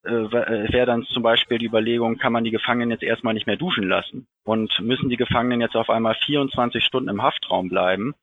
äh, 0.04 0.12
äh, 0.12 0.72
wäre 0.72 0.86
dann 0.86 1.02
zum 1.06 1.24
Beispiel 1.24 1.58
die 1.58 1.66
Überlegung, 1.66 2.16
kann 2.16 2.32
man 2.32 2.44
die 2.44 2.52
Gefangenen 2.52 2.92
jetzt 2.92 3.02
erstmal 3.02 3.34
nicht 3.34 3.48
mehr 3.48 3.56
duschen 3.56 3.88
lassen 3.88 4.28
und 4.44 4.80
müssen 4.80 5.10
die 5.10 5.16
Gefangenen 5.16 5.60
jetzt 5.60 5.74
auf 5.74 5.90
einmal 5.90 6.14
24 6.14 6.84
Stunden 6.84 7.10
im 7.10 7.22
Haftraum 7.22 7.68
bleiben. 7.68 8.14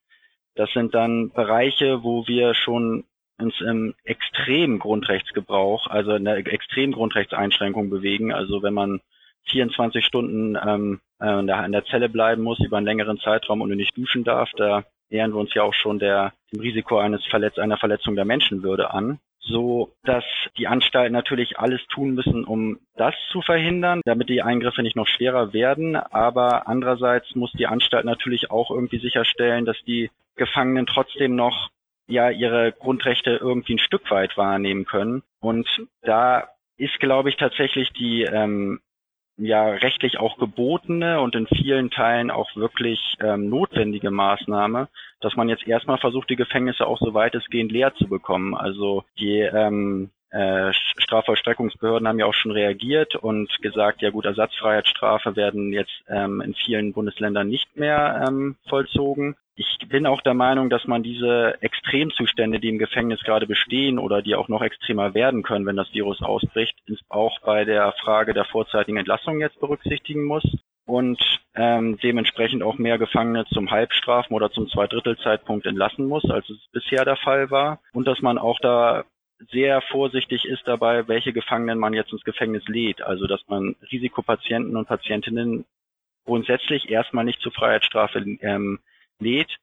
Das 0.55 0.71
sind 0.71 0.95
dann 0.95 1.29
Bereiche, 1.31 2.03
wo 2.03 2.25
wir 2.27 2.53
schon 2.53 3.03
uns 3.39 3.59
im 3.59 3.93
extremen 4.05 4.79
Grundrechtsgebrauch, 4.79 5.87
also 5.87 6.15
in 6.15 6.23
der 6.25 6.37
extremen 6.37 6.93
Grundrechtseinschränkung 6.93 7.89
bewegen. 7.89 8.33
Also 8.33 8.63
wenn 8.63 8.73
man 8.73 9.01
24 9.49 10.03
Stunden 10.03 10.55
ähm, 10.55 11.01
äh, 11.19 11.43
der, 11.43 11.65
in 11.65 11.71
der 11.71 11.85
Zelle 11.85 12.09
bleiben 12.09 12.43
muss 12.43 12.59
über 12.59 12.77
einen 12.77 12.85
längeren 12.85 13.19
Zeitraum 13.19 13.61
und 13.61 13.69
nicht 13.75 13.97
duschen 13.97 14.23
darf, 14.23 14.49
da 14.57 14.83
nähern 15.09 15.31
wir 15.31 15.39
uns 15.39 15.53
ja 15.53 15.63
auch 15.63 15.73
schon 15.73 15.99
der, 15.99 16.33
dem 16.53 16.61
Risiko 16.61 16.97
eines 16.97 17.25
Verletz 17.25 17.57
einer 17.57 17.77
Verletzung 17.77 18.15
der 18.15 18.25
Menschenwürde 18.25 18.91
an 18.91 19.19
so 19.47 19.93
dass 20.03 20.23
die 20.57 20.67
Anstalten 20.67 21.13
natürlich 21.13 21.57
alles 21.57 21.85
tun 21.87 22.13
müssen, 22.13 22.43
um 22.43 22.79
das 22.95 23.15
zu 23.31 23.41
verhindern, 23.41 24.01
damit 24.05 24.29
die 24.29 24.41
Eingriffe 24.41 24.83
nicht 24.83 24.95
noch 24.95 25.07
schwerer 25.07 25.53
werden. 25.53 25.95
Aber 25.95 26.67
andererseits 26.67 27.35
muss 27.35 27.51
die 27.53 27.67
Anstalt 27.67 28.05
natürlich 28.05 28.51
auch 28.51 28.71
irgendwie 28.71 28.99
sicherstellen, 28.99 29.65
dass 29.65 29.77
die 29.85 30.09
Gefangenen 30.35 30.85
trotzdem 30.85 31.35
noch 31.35 31.69
ja 32.07 32.29
ihre 32.29 32.71
Grundrechte 32.71 33.31
irgendwie 33.31 33.75
ein 33.75 33.79
Stück 33.79 34.09
weit 34.11 34.37
wahrnehmen 34.37 34.85
können. 34.85 35.23
Und 35.39 35.67
da 36.01 36.49
ist, 36.77 36.99
glaube 36.99 37.29
ich, 37.29 37.37
tatsächlich 37.37 37.91
die 37.91 38.23
ähm, 38.23 38.79
ja 39.37 39.69
rechtlich 39.69 40.19
auch 40.19 40.37
gebotene 40.37 41.21
und 41.21 41.35
in 41.35 41.47
vielen 41.47 41.91
Teilen 41.91 42.31
auch 42.31 42.55
wirklich 42.55 42.99
ähm, 43.21 43.49
notwendige 43.49 44.11
Maßnahme, 44.11 44.89
dass 45.21 45.35
man 45.35 45.49
jetzt 45.49 45.67
erstmal 45.67 45.99
versucht, 45.99 46.29
die 46.29 46.35
Gefängnisse 46.35 46.85
auch 46.85 46.99
so 46.99 47.13
weitestgehend 47.13 47.71
leer 47.71 47.93
zu 47.95 48.07
bekommen. 48.07 48.55
Also 48.55 49.03
die 49.19 49.39
ähm, 49.39 50.09
äh, 50.29 50.73
Strafvollstreckungsbehörden 50.97 52.07
haben 52.07 52.19
ja 52.19 52.25
auch 52.25 52.33
schon 52.33 52.51
reagiert 52.51 53.15
und 53.15 53.49
gesagt, 53.61 54.01
ja 54.01 54.09
gut, 54.09 54.25
Ersatzfreiheitsstrafe 54.25 55.35
werden 55.35 55.71
jetzt 55.71 56.03
ähm, 56.09 56.41
in 56.41 56.53
vielen 56.53 56.93
Bundesländern 56.93 57.47
nicht 57.47 57.75
mehr 57.77 58.25
ähm, 58.27 58.57
vollzogen. 58.67 59.35
Ich 59.55 59.79
bin 59.89 60.05
auch 60.05 60.21
der 60.21 60.35
Meinung, 60.35 60.69
dass 60.69 60.85
man 60.85 61.01
diese 61.01 61.55
Extremzustände, 61.61 62.59
die 62.59 62.69
im 62.69 62.77
Gefängnis 62.77 63.21
gerade 63.23 63.47
bestehen 63.47 63.97
oder 63.97 64.21
die 64.21 64.35
auch 64.35 64.49
noch 64.49 64.61
extremer 64.61 65.15
werden 65.15 65.41
können, 65.41 65.65
wenn 65.65 65.75
das 65.75 65.93
Virus 65.93 66.21
ausbricht, 66.21 66.75
auch 67.09 67.39
bei 67.41 67.65
der 67.65 67.91
Frage 67.93 68.35
der 68.35 68.45
vorzeitigen 68.45 68.97
Entlassung 68.97 69.39
jetzt 69.39 69.59
berücksichtigen 69.59 70.25
muss 70.25 70.43
und 70.85 71.19
ähm, 71.55 71.97
dementsprechend 72.01 72.63
auch 72.63 72.77
mehr 72.77 72.97
Gefangene 72.97 73.45
zum 73.53 73.71
Halbstrafen 73.71 74.35
oder 74.35 74.51
zum 74.51 74.69
Zweidrittelzeitpunkt 74.69 75.65
entlassen 75.65 76.07
muss, 76.07 76.29
als 76.29 76.49
es 76.49 76.59
bisher 76.71 77.03
der 77.03 77.17
Fall 77.17 77.49
war. 77.49 77.79
Und 77.93 78.07
dass 78.07 78.21
man 78.21 78.37
auch 78.37 78.59
da 78.59 79.05
sehr 79.51 79.81
vorsichtig 79.81 80.45
ist 80.45 80.67
dabei, 80.67 81.07
welche 81.07 81.33
Gefangenen 81.33 81.79
man 81.79 81.93
jetzt 81.93 82.11
ins 82.11 82.23
Gefängnis 82.23 82.67
lädt. 82.67 83.01
Also 83.01 83.27
dass 83.27 83.41
man 83.47 83.75
Risikopatienten 83.91 84.75
und 84.75 84.87
Patientinnen 84.87 85.65
grundsätzlich 86.25 86.89
erstmal 86.89 87.25
nicht 87.25 87.41
zur 87.41 87.51
Freiheitsstrafe 87.51 88.19
ähm, 88.41 88.79
lädt 89.19 89.57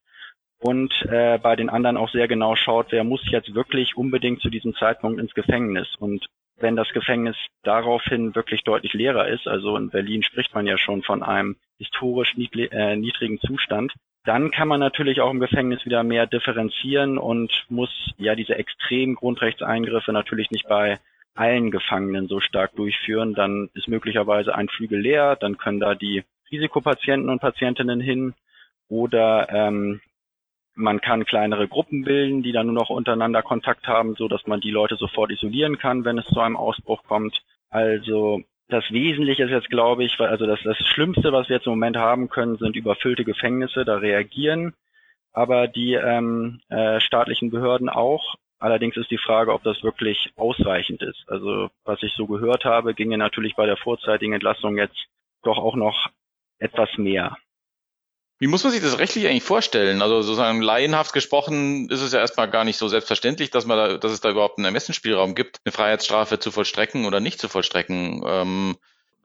und 0.59 0.95
äh, 1.11 1.39
bei 1.39 1.57
den 1.57 1.69
anderen 1.69 1.97
auch 1.97 2.11
sehr 2.11 2.27
genau 2.27 2.57
schaut, 2.57 2.87
wer 2.91 3.05
muss 3.05 3.21
jetzt 3.31 3.55
wirklich 3.55 3.97
unbedingt 3.97 4.41
zu 4.41 4.49
diesem 4.49 4.75
Zeitpunkt 4.75 5.21
ins 5.21 5.35
Gefängnis. 5.35 5.95
Und 5.99 6.27
wenn 6.57 6.77
das 6.77 6.89
Gefängnis 6.91 7.37
daraufhin 7.63 8.35
wirklich 8.35 8.63
deutlich 8.65 8.95
leerer 8.95 9.29
ist, 9.29 9.47
also 9.47 9.77
in 9.77 9.91
Berlin 9.91 10.23
spricht 10.23 10.55
man 10.55 10.67
ja 10.67 10.79
schon 10.79 11.03
von 11.03 11.23
einem 11.23 11.57
historisch 11.79 12.35
äh, 12.37 12.97
niedrigen 12.97 13.39
Zustand, 13.41 13.93
dann 14.25 14.51
kann 14.51 14.69
man 14.69 14.81
natürlich 14.81 15.21
auch 15.21 15.31
im 15.31 15.41
Gefängnis 15.41 15.85
wieder 15.85 16.03
mehr 16.03 16.27
differenzieren 16.27 17.19
und 17.19 17.67
muss 17.69 17.91
ja 18.17 18.35
diese 18.35 18.55
extremen 18.57 19.17
Grundrechtseingriffe 19.17 20.13
natürlich 20.13 20.51
nicht 20.51 20.67
bei 20.67 20.99
allen 21.35 21.71
Gefangenen 21.71 22.27
so 22.27 22.41
stark 22.41 22.75
durchführen. 22.75 23.35
Dann 23.35 23.69
ist 23.75 23.89
möglicherweise 23.89 24.55
ein 24.55 24.69
Flügel 24.69 25.01
leer, 25.01 25.37
dann 25.37 25.59
können 25.59 25.81
da 25.81 25.95
die 25.95 26.25
Risikopatienten 26.51 27.29
und 27.29 27.41
Patientinnen 27.41 28.01
hin 28.01 28.35
oder 28.89 29.49
ähm, 29.51 30.01
man 30.75 31.01
kann 31.01 31.25
kleinere 31.25 31.69
Gruppen 31.69 32.03
bilden, 32.03 32.43
die 32.43 32.53
dann 32.53 32.67
nur 32.67 32.75
noch 32.75 32.91
untereinander 32.91 33.43
Kontakt 33.43 33.87
haben, 33.87 34.15
so 34.17 34.29
dass 34.29 34.47
man 34.47 34.61
die 34.61 34.71
Leute 34.71 34.97
sofort 34.97 35.31
isolieren 35.31 35.79
kann, 35.79 36.05
wenn 36.05 36.19
es 36.19 36.27
zu 36.27 36.41
einem 36.41 36.57
Ausbruch 36.57 37.05
kommt. 37.05 37.43
Also 37.71 38.43
das 38.69 38.91
Wesentliche 38.91 39.45
ist 39.45 39.51
jetzt, 39.51 39.71
glaube 39.71 40.05
ich, 40.05 40.19
also 40.19 40.47
das, 40.47 40.61
das 40.63 40.79
Schlimmste, 40.79 41.33
was 41.33 41.49
wir 41.49 41.57
jetzt 41.57 41.67
im 41.67 41.73
Moment 41.73 41.97
haben 41.97 42.29
können, 42.29 42.57
sind 42.57 42.77
überfüllte 42.77 43.25
Gefängnisse. 43.25 43.85
Da 43.85 43.97
reagieren 43.97 44.75
aber 45.35 45.67
die 45.67 45.95
ähm, 45.95 46.61
äh, 46.69 47.01
staatlichen 47.01 47.51
Behörden 47.51 47.91
auch. 47.91 48.37
Allerdings 48.59 48.97
ist 48.97 49.11
die 49.11 49.19
Frage, 49.19 49.53
ob 49.53 49.63
das 49.65 49.83
wirklich 49.83 50.33
ausreichend 50.37 51.03
ist. 51.03 51.25
Also 51.27 51.69
was 51.85 52.03
ich 52.03 52.15
so 52.15 52.27
gehört 52.27 52.65
habe, 52.65 52.95
ginge 52.95 53.19
natürlich 53.19 53.57
bei 53.57 53.67
der 53.67 53.77
vorzeitigen 53.77 54.33
Entlassung 54.33 54.79
jetzt 54.79 55.09
doch 55.43 55.59
auch 55.59 55.75
noch 55.75 56.09
etwas 56.59 56.97
mehr. 56.97 57.37
Wie 58.45 58.49
muss 58.49 58.63
man 58.63 58.75
sich 58.75 58.83
das 58.83 58.99
rechtlich 58.99 59.27
eigentlich 59.27 59.43
vorstellen? 59.43 60.03
Also 60.03 60.21
sozusagen 60.21 60.61
laienhaft 60.61 61.15
gesprochen 61.15 61.89
ist 61.89 62.03
es 62.03 62.13
ja 62.13 62.19
erstmal 62.19 62.51
gar 62.51 62.65
nicht 62.65 62.77
so 62.77 62.89
selbstverständlich, 62.89 63.51
dass 63.51 63.65
man 63.65 63.79
da, 63.79 63.97
dass 63.97 64.13
es 64.13 64.21
da 64.21 64.29
überhaupt 64.29 64.59
einen 64.59 64.67
Ermessensspielraum 64.67 65.35
gibt, 65.35 65.61
eine 65.65 65.73
Freiheitsstrafe 65.73 66.39
zu 66.39 66.51
vollstrecken 66.51 67.07
oder 67.07 67.21
nicht 67.21 67.41
zu 67.41 67.49
vollstrecken. 67.49 68.23
Ähm, 68.27 68.77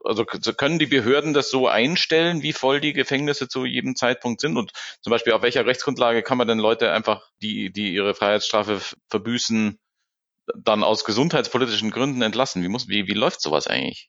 also 0.02 0.24
können 0.24 0.78
die 0.78 0.86
Behörden 0.86 1.34
das 1.34 1.50
so 1.50 1.68
einstellen, 1.68 2.42
wie 2.42 2.54
voll 2.54 2.80
die 2.80 2.94
Gefängnisse 2.94 3.46
zu 3.46 3.66
jedem 3.66 3.94
Zeitpunkt 3.94 4.40
sind? 4.40 4.56
Und 4.56 4.72
zum 5.02 5.10
Beispiel 5.10 5.34
auf 5.34 5.42
welcher 5.42 5.66
Rechtsgrundlage 5.66 6.22
kann 6.22 6.38
man 6.38 6.48
denn 6.48 6.58
Leute 6.58 6.90
einfach, 6.90 7.28
die, 7.42 7.70
die 7.70 7.92
ihre 7.92 8.14
Freiheitsstrafe 8.14 8.80
verbüßen, 9.10 9.78
dann 10.56 10.82
aus 10.82 11.04
gesundheitspolitischen 11.04 11.90
Gründen 11.90 12.22
entlassen? 12.22 12.62
Wie 12.62 12.68
muss, 12.68 12.88
wie, 12.88 13.06
wie 13.06 13.12
läuft 13.12 13.42
sowas 13.42 13.66
eigentlich? 13.66 14.08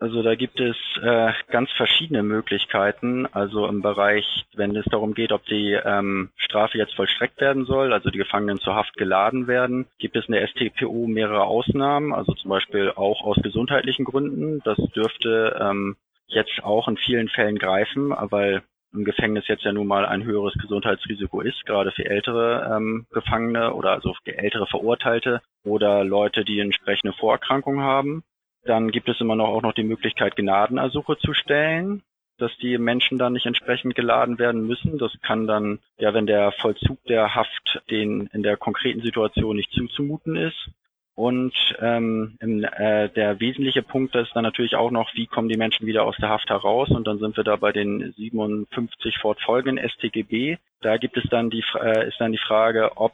Also 0.00 0.22
da 0.22 0.34
gibt 0.34 0.60
es 0.60 0.76
äh, 1.02 1.32
ganz 1.50 1.70
verschiedene 1.72 2.22
Möglichkeiten. 2.22 3.26
Also 3.32 3.66
im 3.66 3.80
Bereich, 3.80 4.44
wenn 4.54 4.74
es 4.76 4.84
darum 4.86 5.14
geht, 5.14 5.32
ob 5.32 5.44
die 5.46 5.72
ähm, 5.72 6.30
Strafe 6.36 6.78
jetzt 6.78 6.94
vollstreckt 6.94 7.40
werden 7.40 7.64
soll, 7.64 7.92
also 7.92 8.10
die 8.10 8.18
Gefangenen 8.18 8.58
zur 8.58 8.74
Haft 8.74 8.94
geladen 8.96 9.46
werden, 9.46 9.86
gibt 9.98 10.16
es 10.16 10.26
in 10.26 10.32
der 10.32 10.46
StPO 10.48 11.06
mehrere 11.06 11.44
Ausnahmen, 11.44 12.12
also 12.12 12.32
zum 12.34 12.50
Beispiel 12.50 12.90
auch 12.90 13.22
aus 13.22 13.36
gesundheitlichen 13.42 14.04
Gründen. 14.04 14.60
Das 14.64 14.76
dürfte 14.94 15.58
ähm, 15.60 15.96
jetzt 16.26 16.62
auch 16.62 16.88
in 16.88 16.96
vielen 16.96 17.28
Fällen 17.28 17.58
greifen, 17.58 18.12
weil 18.30 18.62
im 18.92 19.04
Gefängnis 19.04 19.48
jetzt 19.48 19.64
ja 19.64 19.72
nun 19.72 19.86
mal 19.86 20.06
ein 20.06 20.24
höheres 20.24 20.54
Gesundheitsrisiko 20.54 21.40
ist, 21.40 21.66
gerade 21.66 21.90
für 21.90 22.04
ältere 22.04 22.70
ähm, 22.76 23.06
Gefangene 23.12 23.74
oder 23.74 23.92
also 23.92 24.14
ältere 24.24 24.66
Verurteilte 24.66 25.40
oder 25.64 26.04
Leute, 26.04 26.44
die 26.44 26.60
entsprechende 26.60 27.12
Vorerkrankungen 27.12 27.82
haben. 27.84 28.22
Dann 28.64 28.90
gibt 28.90 29.08
es 29.08 29.20
immer 29.20 29.36
noch 29.36 29.48
auch 29.48 29.62
noch 29.62 29.74
die 29.74 29.84
Möglichkeit, 29.84 30.36
Gnadenersuche 30.36 31.18
zu 31.18 31.34
stellen, 31.34 32.02
dass 32.38 32.56
die 32.58 32.78
Menschen 32.78 33.18
dann 33.18 33.34
nicht 33.34 33.46
entsprechend 33.46 33.94
geladen 33.94 34.38
werden 34.38 34.66
müssen. 34.66 34.98
Das 34.98 35.12
kann 35.22 35.46
dann, 35.46 35.78
ja, 35.98 36.14
wenn 36.14 36.26
der 36.26 36.52
Vollzug 36.52 37.02
der 37.04 37.34
Haft 37.34 37.82
den 37.90 38.28
in 38.32 38.42
der 38.42 38.56
konkreten 38.56 39.02
Situation 39.02 39.56
nicht 39.56 39.72
zuzumuten 39.72 40.36
ist. 40.36 40.70
Und 41.16 41.54
ähm, 41.80 42.36
im, 42.40 42.64
äh, 42.64 43.08
der 43.08 43.38
wesentliche 43.38 43.82
Punkt 43.82 44.16
ist 44.16 44.34
dann 44.34 44.42
natürlich 44.42 44.74
auch 44.74 44.90
noch, 44.90 45.14
wie 45.14 45.28
kommen 45.28 45.48
die 45.48 45.56
Menschen 45.56 45.86
wieder 45.86 46.04
aus 46.04 46.16
der 46.16 46.28
Haft 46.28 46.50
heraus? 46.50 46.90
Und 46.90 47.06
dann 47.06 47.18
sind 47.18 47.36
wir 47.36 47.44
da 47.44 47.54
bei 47.54 47.70
den 47.70 48.12
57 48.16 49.18
fortfolgenden 49.18 49.88
StGB. 49.88 50.56
Da 50.80 50.96
gibt 50.96 51.16
es 51.16 51.24
dann 51.30 51.50
die 51.50 51.64
äh, 51.80 52.08
ist 52.08 52.20
dann 52.20 52.32
die 52.32 52.38
Frage, 52.38 52.96
ob 52.96 53.12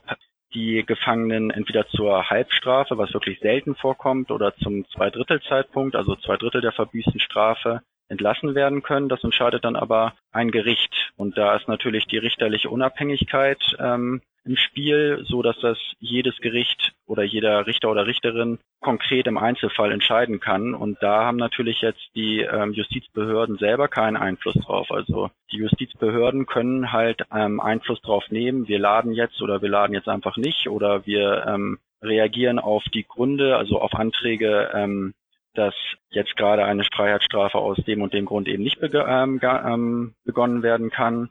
die 0.53 0.83
Gefangenen 0.85 1.49
entweder 1.51 1.87
zur 1.87 2.29
Halbstrafe, 2.29 2.97
was 2.97 3.13
wirklich 3.13 3.39
selten 3.39 3.75
vorkommt, 3.75 4.31
oder 4.31 4.55
zum 4.55 4.85
Zweidrittelzeitpunkt, 4.89 5.95
also 5.95 6.15
zwei 6.15 6.37
Drittel 6.37 6.61
der 6.61 6.71
verbüßten 6.71 7.19
Strafe, 7.19 7.81
entlassen 8.11 8.53
werden 8.53 8.83
können. 8.83 9.09
Das 9.09 9.23
entscheidet 9.23 9.65
dann 9.65 9.75
aber 9.75 10.13
ein 10.31 10.51
Gericht. 10.51 11.11
Und 11.15 11.37
da 11.37 11.55
ist 11.55 11.67
natürlich 11.67 12.05
die 12.05 12.17
richterliche 12.17 12.69
Unabhängigkeit 12.69 13.61
ähm, 13.79 14.21
im 14.43 14.57
Spiel, 14.57 15.23
so 15.27 15.41
dass 15.41 15.57
das 15.59 15.77
jedes 15.99 16.37
Gericht 16.37 16.93
oder 17.05 17.23
jeder 17.23 17.67
Richter 17.67 17.91
oder 17.91 18.07
Richterin 18.07 18.59
konkret 18.79 19.27
im 19.27 19.37
Einzelfall 19.37 19.91
entscheiden 19.91 20.39
kann. 20.39 20.73
Und 20.73 20.97
da 21.01 21.25
haben 21.25 21.37
natürlich 21.37 21.81
jetzt 21.81 22.09
die 22.15 22.39
ähm, 22.39 22.73
Justizbehörden 22.73 23.57
selber 23.57 23.87
keinen 23.87 24.17
Einfluss 24.17 24.55
drauf. 24.55 24.91
Also 24.91 25.29
die 25.51 25.57
Justizbehörden 25.57 26.47
können 26.47 26.91
halt 26.91 27.21
ähm, 27.33 27.59
Einfluss 27.59 28.01
drauf 28.01 28.25
nehmen, 28.29 28.67
wir 28.67 28.79
laden 28.79 29.13
jetzt 29.13 29.41
oder 29.41 29.61
wir 29.61 29.69
laden 29.69 29.93
jetzt 29.93 30.09
einfach 30.09 30.37
nicht 30.37 30.67
oder 30.67 31.05
wir 31.05 31.45
ähm, 31.47 31.77
reagieren 32.01 32.57
auf 32.57 32.83
die 32.93 33.05
Gründe, 33.07 33.57
also 33.57 33.79
auf 33.79 33.93
Anträge, 33.93 34.71
ähm, 34.73 35.13
dass 35.53 35.75
jetzt 36.09 36.35
gerade 36.37 36.65
eine 36.65 36.83
Freiheitsstrafe 36.83 37.57
aus 37.57 37.77
dem 37.85 38.01
und 38.01 38.13
dem 38.13 38.25
Grund 38.25 38.47
eben 38.47 38.63
nicht 38.63 38.79
beg 38.79 38.93
ähm, 38.93 39.39
ähm, 39.43 40.15
begonnen 40.23 40.63
werden 40.63 40.89
kann. 40.89 41.29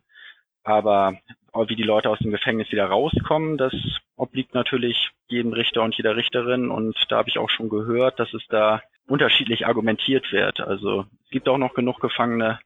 Aber 0.62 1.18
wie 1.66 1.76
die 1.76 1.82
Leute 1.82 2.10
aus 2.10 2.18
dem 2.18 2.30
Gefängnis 2.30 2.70
wieder 2.70 2.86
rauskommen, 2.86 3.56
das 3.56 3.74
obliegt 4.16 4.54
natürlich 4.54 5.10
jedem 5.28 5.52
Richter 5.52 5.82
und 5.82 5.96
jeder 5.96 6.16
Richterin. 6.16 6.70
Und 6.70 6.96
da 7.08 7.18
habe 7.18 7.28
ich 7.28 7.38
auch 7.38 7.50
schon 7.50 7.68
gehört, 7.68 8.20
dass 8.20 8.32
es 8.34 8.46
da 8.48 8.82
unterschiedlich 9.06 9.66
argumentiert 9.66 10.32
wird. 10.32 10.60
Also 10.60 11.06
es 11.24 11.30
gibt 11.30 11.48
auch 11.48 11.58
noch 11.58 11.74
genug 11.74 12.00
Gefangene, 12.00 12.60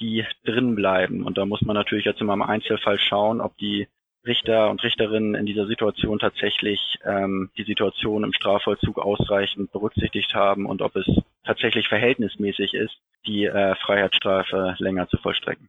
die 0.00 0.24
drin 0.44 0.74
bleiben. 0.74 1.24
Und 1.24 1.38
da 1.38 1.44
muss 1.44 1.62
man 1.62 1.74
natürlich 1.74 2.04
jetzt 2.04 2.20
immer 2.20 2.34
im 2.34 2.42
Einzelfall 2.42 2.98
schauen, 2.98 3.40
ob 3.40 3.56
die 3.58 3.88
Richter 4.26 4.70
und 4.70 4.82
Richterinnen 4.82 5.34
in 5.34 5.46
dieser 5.46 5.66
Situation 5.66 6.18
tatsächlich 6.18 6.98
ähm, 7.04 7.50
die 7.56 7.64
Situation 7.64 8.24
im 8.24 8.32
Strafvollzug 8.32 8.98
ausreichend 8.98 9.72
berücksichtigt 9.72 10.34
haben 10.34 10.66
und 10.66 10.82
ob 10.82 10.96
es 10.96 11.06
tatsächlich 11.44 11.88
verhältnismäßig 11.88 12.74
ist, 12.74 12.96
die 13.26 13.44
äh, 13.44 13.74
Freiheitsstrafe 13.76 14.76
länger 14.78 15.08
zu 15.08 15.18
vollstrecken. 15.18 15.68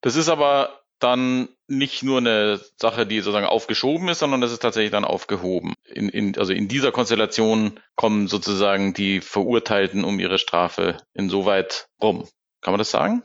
Das 0.00 0.16
ist 0.16 0.28
aber 0.28 0.80
dann 0.98 1.48
nicht 1.68 2.02
nur 2.02 2.18
eine 2.18 2.58
Sache, 2.76 3.06
die 3.06 3.20
sozusagen 3.20 3.46
aufgeschoben 3.46 4.08
ist, 4.08 4.20
sondern 4.20 4.40
das 4.40 4.52
ist 4.52 4.60
tatsächlich 4.60 4.92
dann 4.92 5.04
aufgehoben. 5.04 5.74
In, 5.84 6.08
in, 6.08 6.38
also 6.38 6.52
in 6.52 6.68
dieser 6.68 6.92
Konstellation 6.92 7.78
kommen 7.96 8.28
sozusagen 8.28 8.94
die 8.94 9.20
Verurteilten 9.20 10.04
um 10.04 10.18
ihre 10.18 10.38
Strafe 10.38 10.96
insoweit 11.12 11.88
rum. 12.02 12.26
Kann 12.62 12.72
man 12.72 12.78
das 12.78 12.90
sagen? 12.90 13.22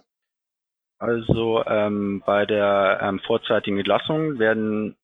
Also 1.02 1.66
ähm, 1.66 2.22
bei 2.24 2.46
der 2.46 3.00
ähm, 3.02 3.20
vorzeitigen 3.20 3.80
Entlassung 3.80 4.38
werden 4.38 4.96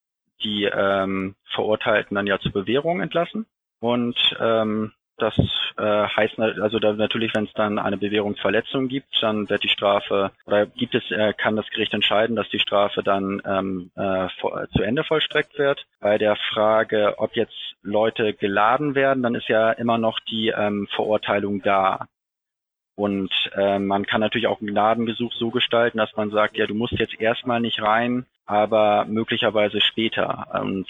die 0.43 0.65
ähm, 0.65 1.33
Verurteilten 1.55 2.13
dann 2.13 2.27
ja 2.27 2.37
zur 2.37 2.51
Bewährung 2.51 3.01
entlassen. 3.01 3.47
Und 3.79 4.15
ähm, 4.39 4.91
das 5.17 5.35
äh, 5.77 5.83
heißt 5.83 6.39
also 6.39 6.77
da 6.77 6.93
natürlich, 6.93 7.33
wenn 7.33 7.45
es 7.45 7.53
dann 7.53 7.79
eine 7.79 7.97
Bewährungsverletzung 7.97 8.87
gibt, 8.87 9.07
dann 9.21 9.49
wird 9.49 9.63
die 9.63 9.69
Strafe 9.69 10.29
oder 10.45 10.67
gibt 10.67 10.93
es, 10.93 11.09
äh, 11.09 11.33
kann 11.33 11.55
das 11.55 11.67
Gericht 11.71 11.95
entscheiden, 11.95 12.35
dass 12.35 12.47
die 12.49 12.59
Strafe 12.59 13.01
dann 13.01 13.41
ähm, 13.43 13.89
äh, 13.95 14.29
vor, 14.39 14.67
zu 14.69 14.83
Ende 14.83 15.03
vollstreckt 15.03 15.57
wird. 15.57 15.83
Bei 15.99 16.19
der 16.19 16.35
Frage, 16.53 17.15
ob 17.17 17.35
jetzt 17.35 17.57
Leute 17.81 18.35
geladen 18.35 18.93
werden, 18.93 19.23
dann 19.23 19.33
ist 19.33 19.47
ja 19.47 19.71
immer 19.71 19.97
noch 19.97 20.19
die 20.19 20.49
ähm, 20.49 20.87
Verurteilung 20.93 21.63
da. 21.63 22.05
Und 22.97 23.31
äh, 23.53 23.77
man 23.77 24.07
kann 24.07 24.21
natürlich 24.21 24.47
auch 24.47 24.59
ein 24.59 24.65
Gnadengesuch 24.65 25.31
so 25.33 25.51
gestalten, 25.51 25.99
dass 25.99 26.15
man 26.15 26.31
sagt, 26.31 26.57
ja, 26.57 26.65
du 26.65 26.73
musst 26.73 26.93
jetzt 26.93 27.21
erstmal 27.21 27.61
nicht 27.61 27.79
rein, 27.79 28.25
aber 28.47 29.05
möglicherweise 29.05 29.81
später. 29.81 30.47
Und 30.63 30.87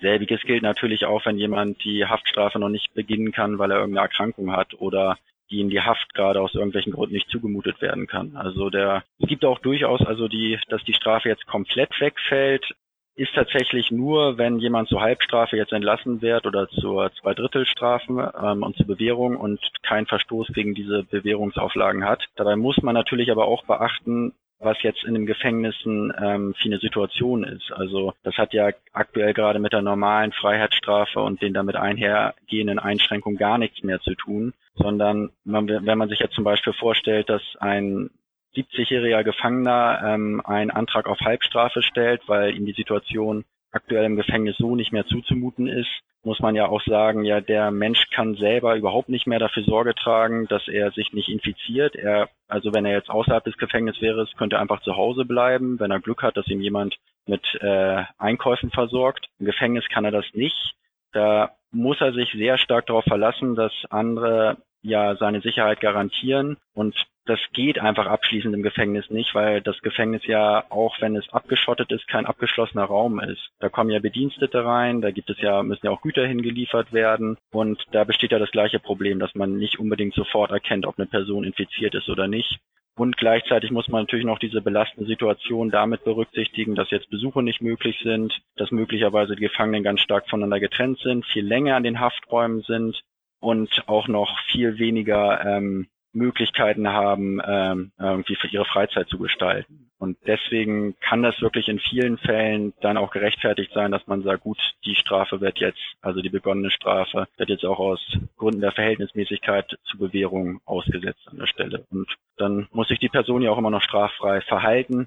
Selbiges 0.00 0.40
gilt 0.40 0.62
natürlich 0.62 1.04
auch, 1.04 1.26
wenn 1.26 1.36
jemand 1.36 1.84
die 1.84 2.06
Haftstrafe 2.06 2.58
noch 2.58 2.70
nicht 2.70 2.94
beginnen 2.94 3.30
kann, 3.30 3.58
weil 3.58 3.70
er 3.70 3.80
irgendeine 3.80 4.06
Erkrankung 4.06 4.52
hat 4.52 4.72
oder 4.80 5.18
die 5.50 5.60
in 5.60 5.68
die 5.68 5.82
Haft 5.82 6.14
gerade 6.14 6.40
aus 6.40 6.54
irgendwelchen 6.54 6.94
Gründen 6.94 7.14
nicht 7.14 7.28
zugemutet 7.28 7.82
werden 7.82 8.06
kann. 8.06 8.34
Also 8.34 8.70
der, 8.70 9.04
es 9.18 9.28
gibt 9.28 9.44
auch 9.44 9.58
durchaus, 9.58 10.00
also 10.00 10.28
die, 10.28 10.58
dass 10.70 10.82
die 10.84 10.94
Strafe 10.94 11.28
jetzt 11.28 11.46
komplett 11.46 12.00
wegfällt, 12.00 12.74
ist 13.14 13.34
tatsächlich 13.34 13.90
nur, 13.90 14.38
wenn 14.38 14.58
jemand 14.58 14.88
zur 14.88 15.02
Halbstrafe 15.02 15.56
jetzt 15.56 15.72
entlassen 15.72 16.22
wird 16.22 16.46
oder 16.46 16.68
zur 16.68 17.12
Zweidrittelstrafe 17.20 18.32
ähm, 18.42 18.62
und 18.62 18.76
zur 18.76 18.86
Bewährung 18.86 19.36
und 19.36 19.60
keinen 19.82 20.06
Verstoß 20.06 20.48
gegen 20.54 20.74
diese 20.74 21.04
Bewährungsauflagen 21.04 22.04
hat. 22.04 22.24
Dabei 22.36 22.56
muss 22.56 22.80
man 22.82 22.94
natürlich 22.94 23.30
aber 23.30 23.46
auch 23.46 23.64
beachten, 23.64 24.32
was 24.62 24.80
jetzt 24.82 25.04
in 25.04 25.14
den 25.14 25.26
Gefängnissen 25.26 26.12
ähm, 26.16 26.54
für 26.54 26.66
eine 26.66 26.78
Situation 26.78 27.44
ist. 27.44 27.72
Also 27.72 28.14
das 28.22 28.36
hat 28.38 28.54
ja 28.54 28.70
aktuell 28.92 29.34
gerade 29.34 29.58
mit 29.58 29.72
der 29.72 29.82
normalen 29.82 30.32
Freiheitsstrafe 30.32 31.20
und 31.20 31.42
den 31.42 31.52
damit 31.52 31.76
einhergehenden 31.76 32.78
Einschränkungen 32.78 33.38
gar 33.38 33.58
nichts 33.58 33.82
mehr 33.82 34.00
zu 34.00 34.14
tun, 34.14 34.54
sondern 34.74 35.30
man, 35.44 35.68
wenn 35.68 35.98
man 35.98 36.08
sich 36.08 36.20
jetzt 36.20 36.34
zum 36.34 36.44
Beispiel 36.44 36.72
vorstellt, 36.72 37.28
dass 37.28 37.42
ein 37.58 38.10
70-jähriger 38.54 39.24
Gefangener 39.24 40.00
ähm, 40.04 40.42
einen 40.44 40.70
Antrag 40.70 41.06
auf 41.06 41.20
Halbstrafe 41.20 41.82
stellt, 41.82 42.22
weil 42.28 42.54
ihm 42.54 42.66
die 42.66 42.72
Situation 42.72 43.44
aktuell 43.70 44.04
im 44.04 44.16
Gefängnis 44.16 44.56
so 44.58 44.76
nicht 44.76 44.92
mehr 44.92 45.06
zuzumuten 45.06 45.66
ist, 45.66 45.90
muss 46.24 46.40
man 46.40 46.54
ja 46.54 46.66
auch 46.66 46.82
sagen, 46.82 47.24
ja, 47.24 47.40
der 47.40 47.70
Mensch 47.70 48.08
kann 48.10 48.36
selber 48.36 48.76
überhaupt 48.76 49.08
nicht 49.08 49.26
mehr 49.26 49.38
dafür 49.38 49.64
Sorge 49.64 49.94
tragen, 49.94 50.46
dass 50.46 50.68
er 50.68 50.92
sich 50.92 51.12
nicht 51.12 51.28
infiziert. 51.28 51.96
Er, 51.96 52.28
also 52.48 52.72
wenn 52.72 52.84
er 52.84 52.92
jetzt 52.92 53.10
außerhalb 53.10 53.42
des 53.42 53.56
Gefängnisses 53.56 54.00
wäre, 54.02 54.28
könnte 54.36 54.56
er 54.56 54.62
einfach 54.62 54.82
zu 54.82 54.96
Hause 54.96 55.24
bleiben, 55.24 55.80
wenn 55.80 55.90
er 55.90 56.00
Glück 56.00 56.22
hat, 56.22 56.36
dass 56.36 56.46
ihm 56.46 56.60
jemand 56.60 56.96
mit 57.26 57.42
äh, 57.60 58.04
Einkäufen 58.18 58.70
versorgt. 58.70 59.28
Im 59.40 59.46
Gefängnis 59.46 59.88
kann 59.88 60.04
er 60.04 60.12
das 60.12 60.26
nicht. 60.32 60.74
Da 61.12 61.56
muss 61.72 62.00
er 62.00 62.12
sich 62.12 62.30
sehr 62.32 62.58
stark 62.58 62.86
darauf 62.86 63.04
verlassen, 63.04 63.56
dass 63.56 63.72
andere 63.90 64.58
ja 64.82 65.16
seine 65.16 65.40
Sicherheit 65.40 65.80
garantieren 65.80 66.56
und 66.74 66.94
das 67.26 67.38
geht 67.52 67.78
einfach 67.78 68.06
abschließend 68.06 68.54
im 68.54 68.62
Gefängnis 68.62 69.08
nicht, 69.10 69.34
weil 69.34 69.60
das 69.60 69.80
Gefängnis 69.82 70.26
ja, 70.26 70.64
auch 70.70 71.00
wenn 71.00 71.14
es 71.16 71.28
abgeschottet 71.32 71.92
ist, 71.92 72.08
kein 72.08 72.26
abgeschlossener 72.26 72.84
Raum 72.84 73.20
ist. 73.20 73.50
Da 73.60 73.68
kommen 73.68 73.90
ja 73.90 74.00
Bedienstete 74.00 74.64
rein, 74.64 75.00
da 75.00 75.10
gibt 75.10 75.30
es 75.30 75.40
ja, 75.40 75.62
müssen 75.62 75.86
ja 75.86 75.92
auch 75.92 76.02
Güter 76.02 76.26
hingeliefert 76.26 76.92
werden 76.92 77.36
und 77.52 77.84
da 77.92 78.04
besteht 78.04 78.32
ja 78.32 78.38
das 78.38 78.50
gleiche 78.50 78.80
Problem, 78.80 79.20
dass 79.20 79.34
man 79.34 79.56
nicht 79.56 79.78
unbedingt 79.78 80.14
sofort 80.14 80.50
erkennt, 80.50 80.86
ob 80.86 80.98
eine 80.98 81.06
Person 81.06 81.44
infiziert 81.44 81.94
ist 81.94 82.08
oder 82.08 82.26
nicht. 82.26 82.58
Und 82.94 83.16
gleichzeitig 83.16 83.70
muss 83.70 83.88
man 83.88 84.02
natürlich 84.02 84.26
noch 84.26 84.38
diese 84.38 84.60
belastende 84.60 85.08
Situation 85.08 85.70
damit 85.70 86.04
berücksichtigen, 86.04 86.74
dass 86.74 86.90
jetzt 86.90 87.08
Besuche 87.08 87.42
nicht 87.42 87.62
möglich 87.62 87.98
sind, 88.02 88.42
dass 88.56 88.70
möglicherweise 88.70 89.34
die 89.34 89.42
Gefangenen 89.42 89.82
ganz 89.82 90.00
stark 90.00 90.28
voneinander 90.28 90.60
getrennt 90.60 90.98
sind, 90.98 91.24
viel 91.24 91.46
länger 91.46 91.76
an 91.76 91.84
den 91.84 92.00
Hafträumen 92.00 92.60
sind 92.62 93.02
und 93.40 93.84
auch 93.86 94.08
noch 94.08 94.38
viel 94.50 94.78
weniger 94.78 95.42
ähm, 95.44 95.88
Möglichkeiten 96.12 96.88
haben, 96.88 97.40
ähm, 97.44 97.92
irgendwie 97.98 98.36
für 98.36 98.48
ihre 98.48 98.64
Freizeit 98.64 99.08
zu 99.08 99.18
gestalten. 99.18 99.90
Und 99.98 100.18
deswegen 100.26 100.98
kann 101.00 101.22
das 101.22 101.40
wirklich 101.40 101.68
in 101.68 101.78
vielen 101.78 102.18
Fällen 102.18 102.72
dann 102.80 102.96
auch 102.96 103.10
gerechtfertigt 103.10 103.72
sein, 103.72 103.92
dass 103.92 104.06
man 104.06 104.22
sagt, 104.22 104.42
gut, 104.42 104.58
die 104.84 104.96
Strafe 104.96 105.40
wird 105.40 105.58
jetzt, 105.58 105.80
also 106.00 106.20
die 106.20 106.28
begonnene 106.28 106.70
Strafe, 106.70 107.28
wird 107.36 107.48
jetzt 107.48 107.64
auch 107.64 107.78
aus 107.78 108.00
Gründen 108.36 108.60
der 108.60 108.72
Verhältnismäßigkeit 108.72 109.78
zu 109.84 109.98
Bewährung 109.98 110.60
ausgesetzt 110.64 111.28
an 111.28 111.38
der 111.38 111.46
Stelle. 111.46 111.86
Und 111.90 112.08
dann 112.36 112.66
muss 112.72 112.88
sich 112.88 112.98
die 112.98 113.08
Person 113.08 113.42
ja 113.42 113.50
auch 113.50 113.58
immer 113.58 113.70
noch 113.70 113.82
straffrei 113.82 114.40
verhalten, 114.40 115.06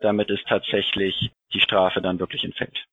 damit 0.00 0.30
es 0.30 0.42
tatsächlich 0.44 1.30
die 1.52 1.60
Strafe 1.60 2.00
dann 2.00 2.18
wirklich 2.18 2.44
entfällt. 2.44 2.86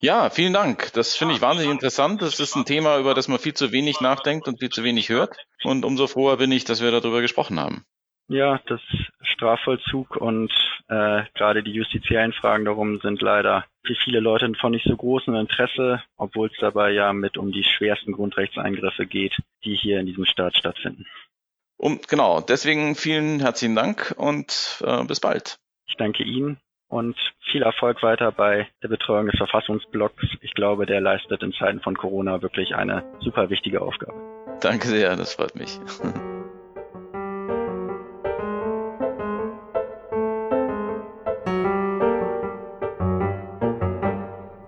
Ja, 0.00 0.30
vielen 0.30 0.52
Dank. 0.52 0.92
Das 0.92 1.16
finde 1.16 1.34
ich 1.34 1.40
wahnsinnig 1.40 1.72
interessant. 1.72 2.22
Das 2.22 2.38
ist 2.38 2.54
ein 2.54 2.64
Thema, 2.64 2.98
über 2.98 3.14
das 3.14 3.26
man 3.26 3.40
viel 3.40 3.54
zu 3.54 3.72
wenig 3.72 4.00
nachdenkt 4.00 4.46
und 4.46 4.60
viel 4.60 4.70
zu 4.70 4.84
wenig 4.84 5.08
hört. 5.08 5.36
Und 5.64 5.84
umso 5.84 6.06
froher 6.06 6.36
bin 6.36 6.52
ich, 6.52 6.64
dass 6.64 6.80
wir 6.80 6.92
darüber 6.92 7.20
gesprochen 7.20 7.58
haben. 7.58 7.84
Ja, 8.28 8.60
das 8.66 8.80
Strafvollzug 9.22 10.16
und 10.16 10.52
äh, 10.88 11.22
gerade 11.34 11.62
die 11.62 11.72
justiziellen 11.72 12.32
Fragen 12.32 12.66
darum 12.66 13.00
sind 13.00 13.22
leider 13.22 13.64
für 13.84 13.94
viele 14.04 14.20
Leute 14.20 14.52
von 14.60 14.70
nicht 14.70 14.86
so 14.86 14.94
großem 14.94 15.34
Interesse, 15.34 16.02
obwohl 16.16 16.48
es 16.48 16.58
dabei 16.60 16.90
ja 16.90 17.12
mit 17.12 17.38
um 17.38 17.50
die 17.50 17.64
schwersten 17.64 18.12
Grundrechtseingriffe 18.12 19.06
geht, 19.06 19.34
die 19.64 19.74
hier 19.74 19.98
in 19.98 20.06
diesem 20.06 20.26
Staat 20.26 20.56
stattfinden. 20.56 21.06
Um, 21.78 22.00
genau, 22.06 22.40
deswegen 22.40 22.94
vielen 22.96 23.40
herzlichen 23.40 23.74
Dank 23.74 24.14
und 24.16 24.82
äh, 24.84 25.04
bis 25.04 25.20
bald. 25.20 25.58
Ich 25.86 25.96
danke 25.96 26.22
Ihnen 26.22 26.60
und 26.88 27.16
viel 27.50 27.62
Erfolg 27.62 28.02
weiter 28.02 28.32
bei 28.32 28.66
der 28.82 28.88
Betreuung 28.88 29.26
des 29.26 29.36
Verfassungsblocks. 29.36 30.24
Ich 30.40 30.54
glaube, 30.54 30.86
der 30.86 31.00
leistet 31.00 31.42
in 31.42 31.52
Zeiten 31.52 31.80
von 31.80 31.96
Corona 31.96 32.42
wirklich 32.42 32.74
eine 32.74 33.04
super 33.20 33.50
wichtige 33.50 33.82
Aufgabe. 33.82 34.18
Danke 34.60 34.88
sehr, 34.88 35.16
das 35.16 35.34
freut 35.34 35.54
mich. 35.54 35.78